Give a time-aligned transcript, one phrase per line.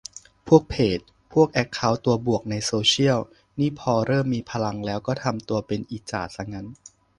[0.47, 0.99] พวกเพจ
[1.33, 3.19] พวกแอคเคาท์ตัวบวกในโซเชียล
[3.59, 6.67] นี่พอเริ่มมีพลังแล้วก็ทำตัวเป็นอีจ่าซะงั้น